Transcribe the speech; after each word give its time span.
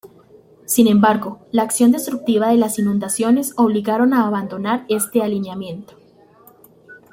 Sin 0.65 0.87
embargo, 0.87 1.41
la 1.51 1.61
acción 1.61 1.91
destructiva 1.91 2.47
de 2.49 2.57
las 2.57 2.79
inundaciones 2.79 3.53
obligaron 3.55 4.15
a 4.15 4.25
abandonar 4.25 4.83
este 4.89 5.21
alineamiento. 5.21 5.93